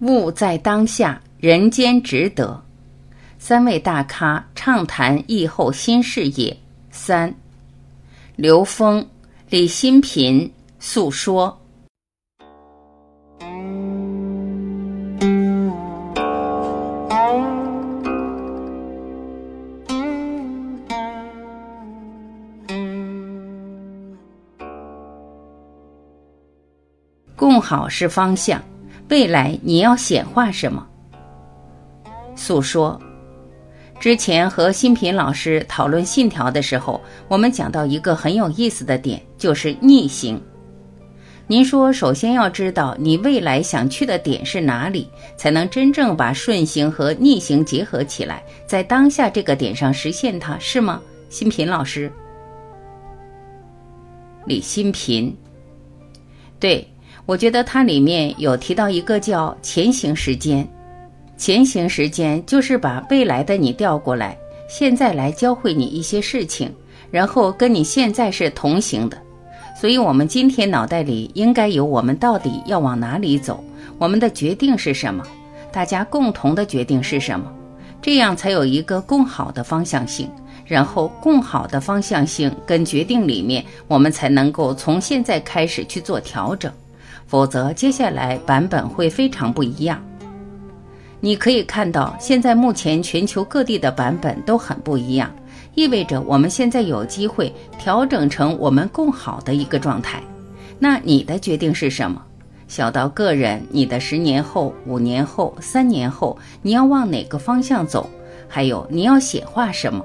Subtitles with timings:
[0.00, 2.62] 物在当下，人间值得。
[3.38, 6.56] 三位大咖畅谈疫后新事业。
[6.90, 7.34] 三，
[8.36, 9.06] 刘峰、
[9.48, 11.56] 李新平诉说。
[27.36, 28.60] 共好是方向。
[29.08, 30.86] 未来你要显化什么？
[32.36, 33.00] 诉说。
[33.98, 40.40] 之前和新平老师讨论信条的时候，我们讲到一个很有意思的点，就是逆行。
[41.48, 51.00] 您说，首先要知道你未来想去的点是哪里，才能真正把顺行和逆行结合起来，在当下这个点上实现它，是吗？
[51.30, 52.12] 新平老师，
[54.44, 55.34] 李新平，
[56.60, 56.86] 对。
[57.28, 60.66] 我觉得它里面有提到一个叫前行时间，
[61.36, 64.34] 前行时间就是把未来的你调过来，
[64.66, 66.72] 现在来教会你一些事情，
[67.10, 69.18] 然后跟你现在是同行的。
[69.78, 73.62] 所以，我们今天脑袋里应该有我们到底要往哪里走，
[73.98, 75.22] 我们的决定是什么，
[75.70, 77.52] 大家共同的决定是什么，
[78.00, 80.30] 这样才有一个更好的方向性。
[80.64, 86.72] 然后，更好的方向性跟决定里面，我们才能够从现在开始去做调整。
[87.28, 90.02] 否则，接下来版本会非常不一样。
[91.20, 95.30] 你可以看到，现在目前全球各地的版本都很不一样，
[95.74, 100.22] 意味着我们现在有机会调整成我们更好的一个状态。
[100.78, 102.22] 那你的决定是什么？
[102.66, 108.08] 小到个人，你的十年后、五年后、三年后，你要往哪个方向走？
[108.48, 110.02] 还有你要显化什么？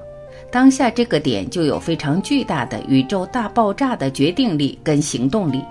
[0.51, 5.63] 当下这个点就有非常巨大的宇宙大爆炸的决定力跟行动力。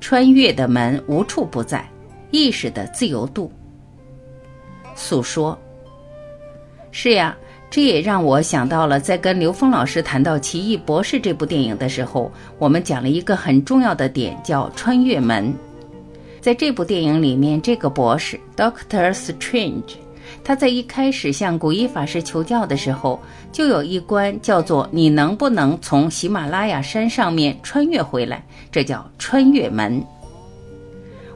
[0.00, 1.88] 穿越的门无处不在，
[2.30, 3.50] 意识的自由度。
[4.94, 5.58] 诉说。
[6.90, 7.36] 是呀，
[7.68, 15.52] 这也让我想到了，在跟刘峰老师谈到《奇异博士》这部电影的时候，我们讲了一个很重要的点，叫穿越门。
[16.40, 19.96] 在这部电影里面，这个博士 Doctor Strange。
[20.44, 23.20] 他在一开始向古一法师求教的时候，
[23.52, 30.02] 就有一关叫做“你能不能从喜马拉雅山上面穿越回来”，这叫穿越门。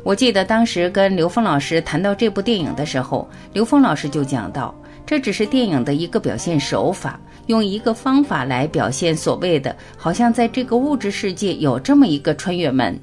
[0.02, 4.74] 我记得当时跟刘峰老师谈到这部电影的时候，刘峰老师就讲到，
[5.04, 12.98] 这只是电影的一个表现手法，用一个方法来表现所谓的，好像在这个物质世界有这么一个穿越门，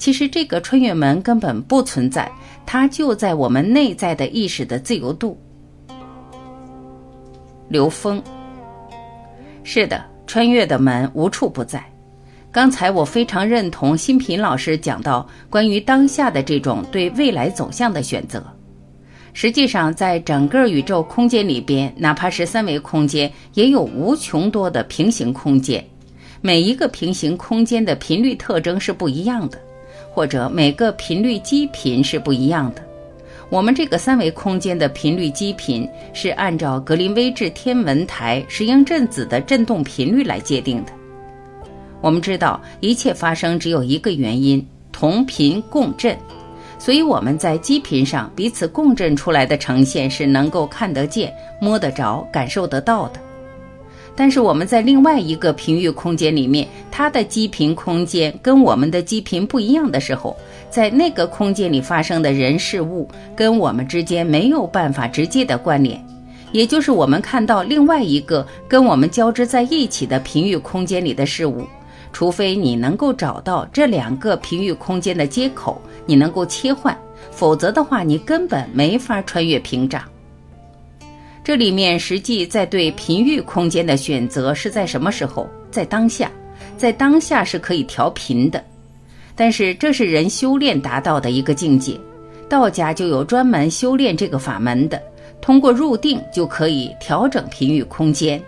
[0.00, 2.32] 其实这个穿越门根本不存在，
[2.64, 5.38] 它就在我们内在的意识的自由度。
[7.68, 8.20] 刘峰，
[9.62, 11.84] 是的，穿越的门无处不在。
[12.50, 18.42] 刚才我非常认同新平老师讲到关于当下的这种对未来走向的选择。
[19.34, 25.84] 实际上，在整个宇宙空间里边，哪怕是三维空间，也有无穷多的平行空间。
[26.40, 29.60] 每一个平行空间的频率特征是不一样的，
[30.10, 32.82] 或者每个频率基频是不一样的。
[33.48, 40.92] 我们这个三维空间的频率基频是按照格林威治天文台石英振子的振动频率来界定的。
[42.00, 46.16] 我们知道一切发生只有一个原因：同频共振。
[46.78, 51.30] 所以我们在基频上彼此共振出来的呈现是能够看得见、
[51.60, 53.20] 摸得着、感受得到的。
[54.14, 60.36] 但是我们在另外一个频域空间里面，它的基频空间跟我们的基频不一样的时候。
[60.70, 66.00] 在那个空间里发生的人事物跟我们之间没有办法直接的关联，
[66.52, 71.66] 也就是我们看到另外一个跟我们交织在一起的频域空间里的事物，
[72.12, 76.96] 除非你能够找到这两个频域空间的接口，你能够切换，
[77.32, 80.00] 否则的话你根本没法穿越屏障。
[81.42, 85.48] 这里面实际在对频域空间的选择是在什么时候？
[85.70, 86.30] 在当下，
[86.76, 88.62] 在当下是可以调频的。
[89.34, 91.98] 但是这是人修炼达到的一个境界，
[92.48, 95.00] 道家就有专门修炼这个法门的，
[95.40, 98.40] 通过入定就可以调整频域空间。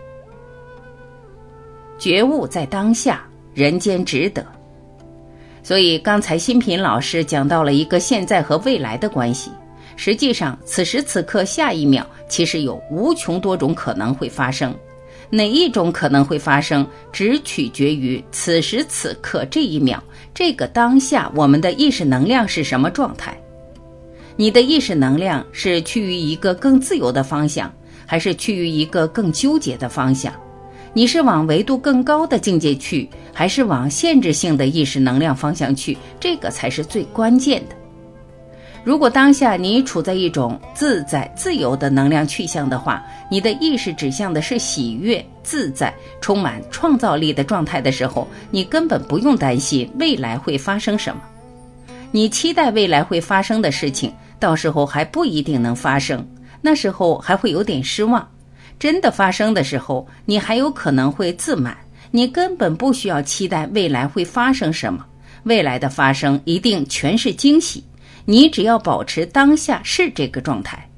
[1.98, 3.24] 觉悟在当下，
[3.54, 4.44] 人间值得。
[5.62, 9.50] 所以刚才新品老师讲到了一个现在和未来的关系，
[9.96, 14.74] 实际上此时此刻下一秒其实有无穷多种可能会发生。
[15.30, 20.02] 哪一种可能会发生，只取决于此时此刻这一秒，
[20.34, 23.34] 这个当下，我们的意识能量是什么状态？
[24.36, 27.72] 你的意识能量是趋于一个更自由的方向，
[28.04, 30.34] 还是趋于一个更纠结的方向？
[30.92, 35.96] 你是往维度更高的境界去，还是往限制性的意识能量方向去？
[36.20, 37.74] 这个才是最关键的。
[38.84, 43.00] 如果当下你处在一种自在、自由的能量去向的话，
[43.30, 51.22] 你的意识指向的是喜悦、自在、充满创造力的状态的时候，你根本不用担心未来会发生什么。
[52.10, 56.26] 你期待未来会发生的事情，到时候还不一定能发生，
[56.60, 58.28] 那时候还会有点失望。
[58.80, 61.76] 真的发生的时候，你还有可能会自满。
[62.10, 65.06] 你根本不需要期待未来会发生什么，
[65.44, 67.82] 未来的发生一定全是惊喜。
[68.24, 70.88] 你只要保持当下是这个状态。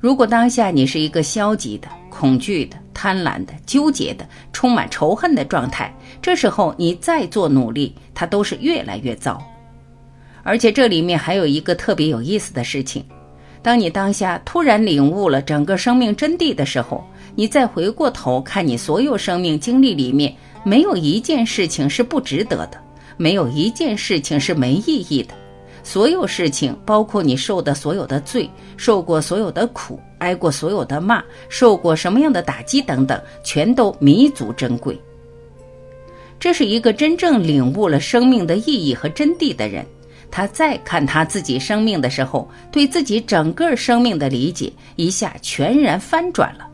[0.00, 9.42] 如果当下你是一个消极的、恐惧的、贪婪的、纠结的、充满仇恨的状态，这时候你再做努力，它都是越来越糟。
[10.42, 13.02] 而且这里面还有一个特别有意思的事情：
[13.62, 17.02] 当你当下突然领悟了整个生命真谛的时候，
[17.34, 22.78] 你再回过头看你所有生命经历里面，没有一件事情是不值得的，
[23.16, 25.34] 没有一件事情是没意义的。
[25.84, 34.98] 所有事情，包括你受的所有的罪，受过所有的苦，挨过所有的骂，受过什么样的打击等等，全都弥足珍贵。
[36.40, 39.84] 这是一个真正领悟了生命的意义和真谛的人，
[40.30, 46.66] 他再看他自己生命的时候，对自己整个生命的理解一下全然翻转了。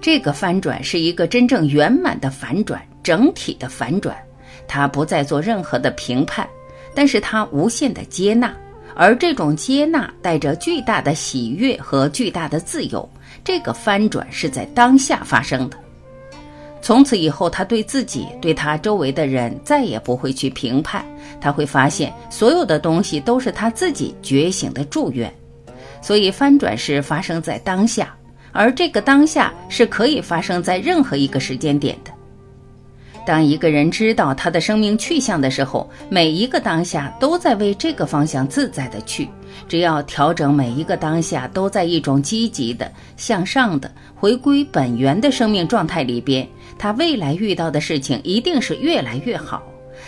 [0.00, 4.16] 这个翻转是一个真正圆满的反转，整体的反转，
[4.66, 6.44] 他不再做任何的评判。
[6.94, 8.54] 但是他无限的接纳，
[8.94, 13.08] 而这种接纳带着巨大的喜悦和巨大的自由。
[13.44, 15.76] 这个翻转是在当下发生的。
[16.80, 21.04] 从此以后，他对自己、对他周围的人再也不会去评判。
[21.40, 25.32] 他会发现，所有的东西都是他自己觉醒的祝愿。
[26.00, 28.14] 所以，翻转是发生在当下，
[28.52, 32.11] 而这个当下是可以发生在任何一个时间点的。
[33.24, 39.28] 当一个人知道他的生命去向的时候，每一个当下都在为这个方向自在的去。
[39.68, 46.46] 只要调整每一个当下都在一种积极的、向上的、回归本源的生命状态里边，
[46.78, 49.62] 他未来遇到的事情一定是越来越好。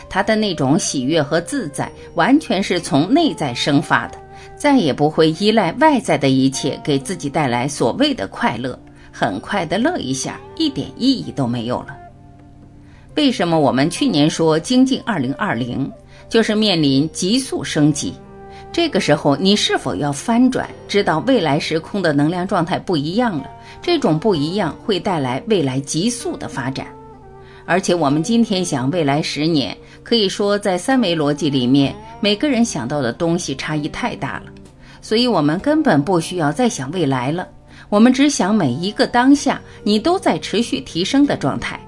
[0.08, 4.18] 他的那种喜悦和自在，完全是从内在生发的，
[4.56, 8.76] 再也不会依赖外在的一切给自己带来所谓的快乐。
[9.12, 12.03] 很快的乐一下，一点意义都没有了。
[13.16, 15.90] 为什么我们去年说精进二零二零
[16.28, 18.12] 就是面临急速升级？
[18.72, 20.68] 这个时候你是否要翻转？
[20.88, 23.44] 知道未来时空的能量状态不一样了，
[23.80, 26.86] 这种不一样会带来未来急速的发展。
[27.66, 34.46] 而且我们今天想未来十年，可以说在三维逻辑里面，每个人想到的东西差异太大了，
[35.00, 37.46] 所以我们根本不需要再想未来了，
[37.88, 41.80] 我们只想每一个当下，你都在持续提升的状态。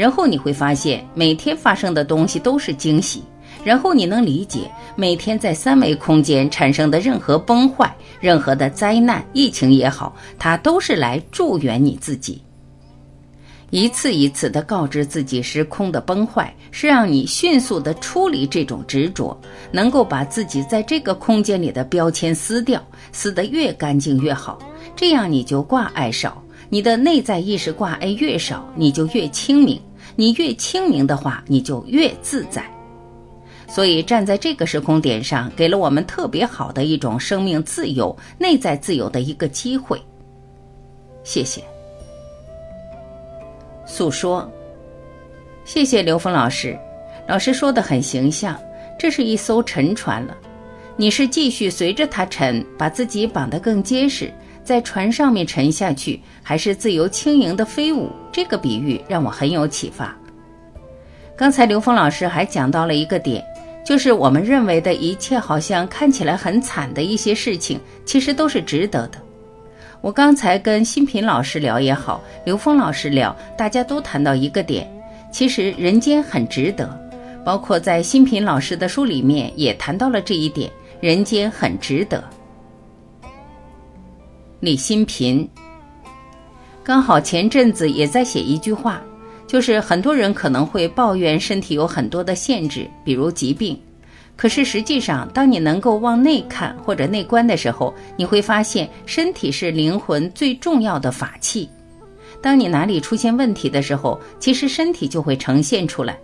[0.00, 3.22] 然后你会发现，每天发生的东西都是惊喜。
[3.62, 4.60] 然后你能理解，
[4.96, 12.40] 每天在三维空间产生的任何崩坏、任何的灾难、疫情也好，它都是来助缘你自己。
[13.68, 19.38] 一次一次的告知自己时空的崩坏，是让你迅速的处理这种执着，
[19.70, 22.82] 能够把自己在这个空间里的标签撕掉，
[23.12, 24.58] 撕得越干净越好。
[24.96, 29.78] 这样你就挂碍少，你的内在意识挂碍越少，你就越清明。
[30.16, 32.64] 你越清明的话，你就越自在。
[33.68, 40.00] 所以站在这个时空点上，给了我们特别好的一种生命自由、内在自由的一个机会。
[41.22, 41.62] 谢谢。
[43.86, 44.50] 诉说，
[45.64, 46.76] 谢谢刘峰老师，
[47.28, 48.60] 老师说的很形象。
[48.98, 50.36] 这是一艘沉船了，
[50.96, 54.32] 你是继续随着它沉，把自己绑得更结实。
[54.70, 58.08] 在船上面沉下去，还是自由轻盈的飞舞？
[58.30, 60.16] 这个比喻让我很有启发。
[61.36, 63.44] 刚才刘峰老师还讲到了一个点，
[63.84, 69.18] 就是我们认为的一切好像看起来很惨的一些事情，其实都是值得的。
[70.00, 74.88] 我刚才跟新平老师聊也好，刘峰老师聊，大家都谈到一个点，
[75.32, 76.88] 其实人间很值得。
[77.44, 82.22] 包括在新平老师的书里面也谈到了这一点，人间很值得。
[84.60, 85.48] 李新平，
[86.84, 89.00] 刚好前阵子也在写一句话，
[89.46, 93.80] 就是很多人可能会抱怨身体有很多的限制，比如疾病。
[94.36, 101.66] 可是实际上，当你能够往内看或者内观的时候，你会发现身体是灵魂最重要的法器。
[102.42, 106.18] 当你哪里出现问题的时候，其实身体就会呈现出来。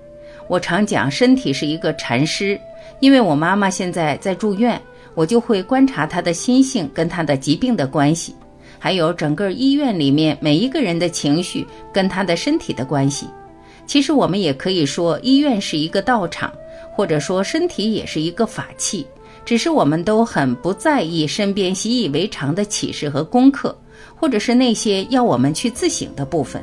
[0.46, 2.60] 我常讲，身体是一个禅师，
[3.00, 4.78] 因为我妈妈现在在住院。
[5.16, 8.37] 我就会观察他的心性跟他的疾病的关系，
[8.78, 13.26] 还有整个医院里面每一个人的情绪跟他的身体的关系。
[13.87, 16.52] 其实我们也可以说，医院是一个道场，
[16.92, 19.06] 或者说身体也是一个法器。
[19.44, 23.78] 只是我们都很不在意身边习以为常的启示和功课，
[24.16, 26.61] 或者是那些要我们去自省的部分。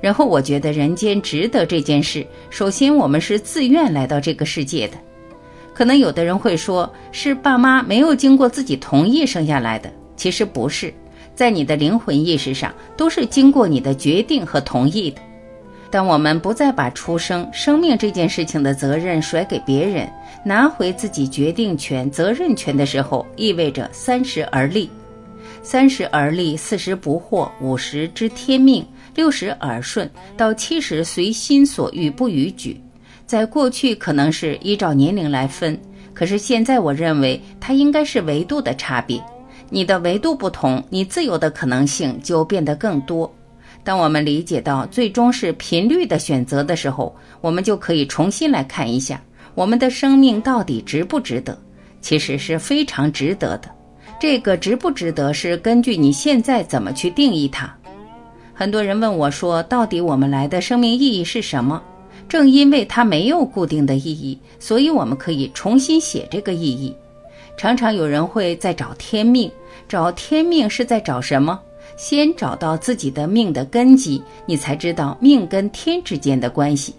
[0.00, 4.96] 然后我觉得人间值得这件事，首先我们是自愿来到这个世界的。
[5.80, 9.90] 可能有的人会说，是爸妈没有经过自己同意生下来的。
[10.14, 10.92] 其实不是，
[11.34, 15.22] 在你的灵魂意识上，都是经过你的决定和同意的。
[15.90, 20.06] 当我们不再把出生、生命这件事情的责任甩给别人，
[20.44, 24.90] 拿回自己决定权、责任权的时候，意味着三十而立。
[25.62, 28.86] 三十而立，四十不惑，五十知天命。
[29.14, 32.78] 六十耳顺，到七十随心所欲不逾矩。
[33.30, 35.80] 在过去可能是依照年龄来分，
[36.12, 39.22] 可是现在我认为它应该是维度的差别。
[39.68, 43.32] 你的维度不同，你自由的可能性就变得更多。
[43.84, 49.22] 当我们理解到最终是频率的选择的时候，我们就可以重新来看一下
[49.54, 51.56] 我们的生命到底值不值得。
[52.00, 53.70] 其实是非常值得的。
[54.18, 57.72] 这个值不值得是根据你现在怎么去定义它。
[58.52, 61.80] 很多人问我说：“到底我们来的生命意义是什么？”
[62.30, 66.94] 正因为它没有固定的意义，所以我们可以重新写这个意义。
[67.56, 69.50] 常常有人会在找天命，
[69.88, 71.58] 找天命是在找什么？
[71.96, 76.94] 先找到自己的命的根基，你才知道命跟天之间的关系。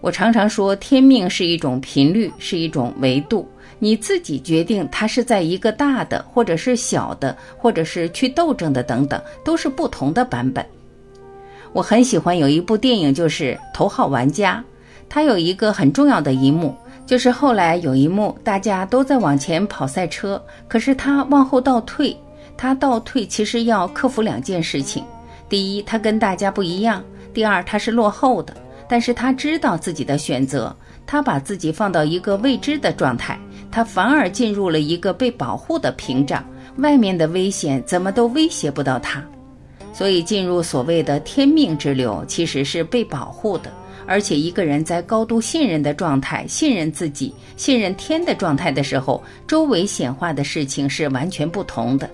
[0.00, 3.46] 我常常说，天命是一种频率，是一种维度。
[3.78, 10.64] 你自己决定，它是在一个大的，或者是小的，或者是去斗争的等等，都是不同的版本。
[11.74, 14.62] 我很喜欢有一部电影，就是《头号玩家》，
[15.08, 16.72] 它有一个很重要的一幕，
[17.04, 22.16] 就是后来有一幕，大家都在往前跑赛车，可是他往后倒退。
[22.56, 25.04] 他倒退其实要克服两件事情：
[25.48, 27.02] 第一，他跟大家不一样；
[27.32, 28.54] 第二，他是落后的。
[28.88, 33.36] 但是他知道自己的选择，他把自己放到一个未知的状态。
[33.72, 36.44] 他反而进入了一个被保护的屏障，
[36.76, 39.20] 外面的危险怎么都威胁不到他，
[39.94, 43.72] 所以进入所谓的天命之流，其实是被保护的。
[44.06, 52.10] 而且一个人在高度信任的状态，信任自己、信任天的状态的时候，周围显化的事情是完全不同的。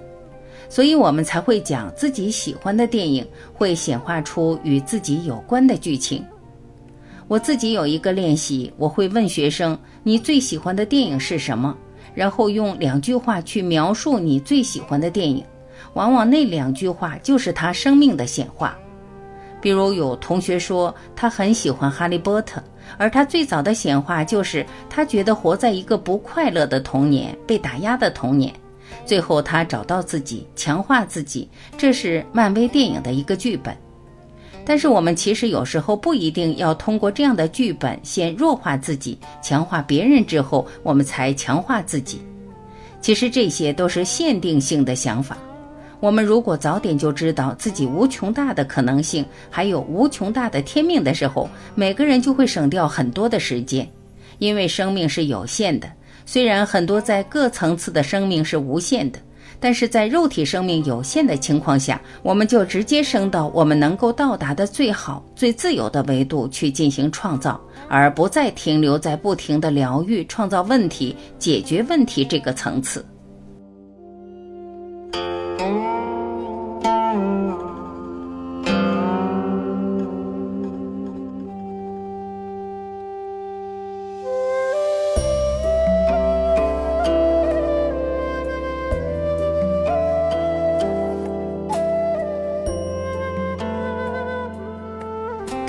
[0.69, 6.25] 所以我们才会讲自己喜欢的电影会显化出与自己有关的剧情。
[7.27, 11.77] 我自己有一个练习，我会问学生：“你最喜欢的电影是什么？”
[12.15, 15.45] 然后用两句话去描述你最喜欢的电影，
[15.95, 18.77] 往往那两句话就是他生命的显化。
[19.61, 22.61] 比如有同学说他很喜欢《哈利波特》，
[22.97, 28.53] 而他最早的显化就是他觉得活在一个不快乐的童年，被打压的童年。
[29.05, 33.77] 最后他找到自己，强化自己，这是漫威电影的一个剧本。
[34.65, 42.23] 但是我们其实有时候不一定要通过这样的剧本先弱化自己，强化别人之后，我们才强化自己。
[43.01, 45.37] 其实这些都是限定性的想法。
[46.01, 53.87] 我们如果早点就知道自己无穷大的可能性，还有无穷大的天命的时候，每个人就会省掉很多的时间。
[54.39, 55.87] 因为生命是有限的，
[56.25, 59.19] 虽然很多在各层次的生命是无限的。
[59.63, 73.05] 但是在肉体生命有限的情况下，我们就直接升到我们能够到达的最好、最自由的维度去进行创造，而不再停留在不停的疗愈、创造问题、解决问题这个层次。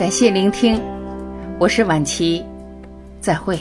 [0.01, 0.81] 感谢聆听，
[1.60, 2.43] 我是晚琪，
[3.20, 3.60] 再会。